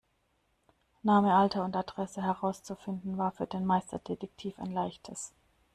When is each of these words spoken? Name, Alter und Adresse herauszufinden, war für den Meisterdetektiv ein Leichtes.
Name, 1.03 1.29
Alter 1.35 1.63
und 1.63 1.75
Adresse 1.75 2.23
herauszufinden, 2.23 3.19
war 3.19 3.31
für 3.33 3.45
den 3.45 3.67
Meisterdetektiv 3.67 4.57
ein 4.57 4.71
Leichtes. 4.73 5.31